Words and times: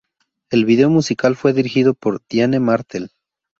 El 0.49 0.65
vídeo 0.65 0.89
musical 0.89 1.35
fue 1.35 1.53
dirigido 1.53 1.93
por 1.93 2.23
Diane 2.27 2.59
Martel. 2.59 3.11